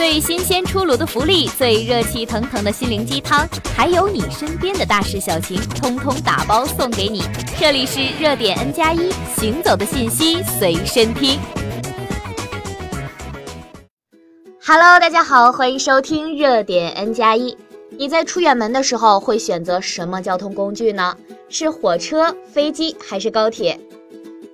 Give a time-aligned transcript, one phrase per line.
[0.00, 7.22] 最新鲜出炉的福利，最热气腾腾的心灵鸡汤，还有你身边的大事小情，通通打包送给你。
[7.58, 11.38] 这里是热点 N 加一，行走的信息随身听。
[14.64, 17.54] Hello，大家好，欢迎收听热点 N 加一。
[17.90, 21.14] 你在出远门的时候会选择什么交通工具呢？
[21.50, 23.78] 是火车、飞机还是高铁？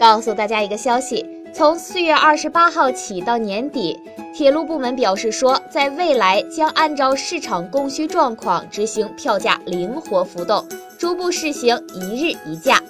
[0.00, 1.24] 告诉大家一个消息，
[1.54, 3.96] 从四月二十八号起到年底。
[4.38, 10.64] 铁路部门表示说，在未来将按照市场供需状况执行票价灵活浮动，
[10.96, 12.80] 逐步试行一日一价。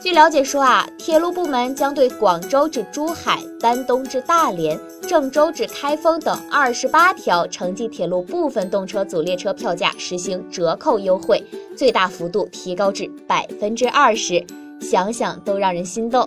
[0.00, 11.44] 据了解说啊，铁路部门将对广州至珠海、丹东至大连、郑州至开封等二十八条城际铁路部分动车组列车票价实行折扣优惠，
[11.76, 14.42] 最大幅度提高至百分之二十，
[14.80, 16.26] 想想都让人心动。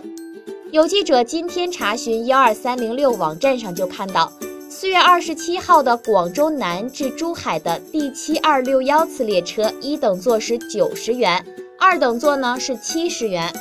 [0.69, 4.31] 有记者今天查询幺二三零六网站上就看到。
[4.73, 11.45] 四月二十七号的广州南至珠海的第七二六幺次列车，一等座是九十元，
[11.77, 13.53] 二等座呢是七十元。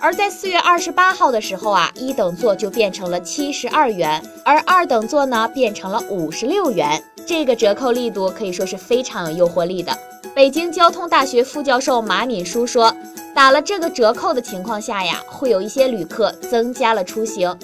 [0.00, 7.00] 而在四月二十八号的时候啊，一等座就变成了七十二元，而二等座呢变成了五十六元。
[7.26, 9.94] 这个折扣力度可以说是非常有诱惑力的。
[10.34, 12.90] 北京交通大学副教授马敏书说，
[13.34, 17.54] 打了这个折扣的情况下呀，会有一些旅客增加了出行。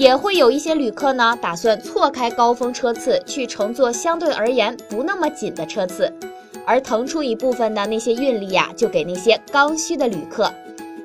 [0.00, 6.10] 也会有一些旅客呢，打算错开高峰车次，去乘坐相对而言不那么紧的车次，
[6.64, 10.50] 而腾出一部分的那些运力呀，就给那些刚需的旅客。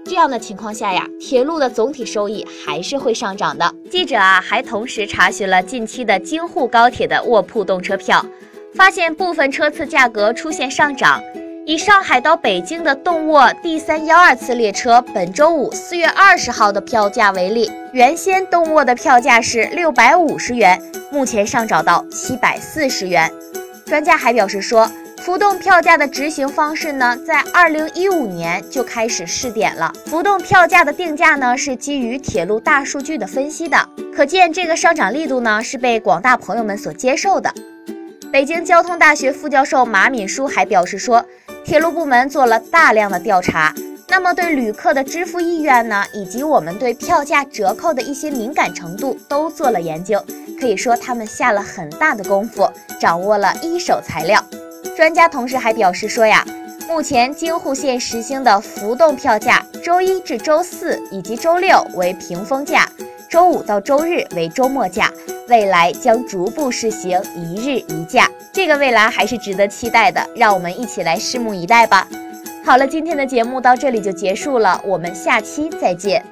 [0.06, 3.70] 这样的情况下呀，铁路的总体收益还是会上涨的。
[3.92, 8.26] 记者啊，还同时查询了近期的京沪高铁的卧铺动车票，
[8.74, 11.22] 发现部分车次价格出现上涨。
[11.68, 20.80] 以上海到北京的动卧 D 三幺二次列车本周五四月二十号的票价为例，原先动卧的票价是六百五十元，
[21.12, 23.32] 目前上涨到七百四十元。
[23.84, 29.92] 专家还表示说，浮动票价的执行方式呢，在二零一五年就开始试点了。
[30.06, 37.52] 浮动票价的定价呢，是基于铁路大数据的分析的，可见这个上涨力度呢，是被广大朋友们所接受的。
[38.32, 41.26] 北京交通大学副教授马敏书还表示说。
[41.66, 43.74] 铁路部门做了大量的调查，
[44.08, 50.24] 那么对旅客的支付意愿呢，以及我们对票价折扣的一些敏感程度都做了研究，
[50.60, 52.70] 可以说他们下了很大的功夫，
[53.02, 54.42] 掌握了一手材料。
[54.96, 56.46] 专家同时还表示说呀，
[56.88, 62.88] 目前京沪线实行的浮动票价，周一至周四以及周六为平峰价，
[63.28, 65.12] 周五到周日为周末价。
[65.48, 72.08] 未来将逐步试行一日一价，这个未来还是值得期待的，让我们一起来拭目以待吧。
[72.66, 76.24] 好了，今天的节目到这里就结束了，我们下期再见。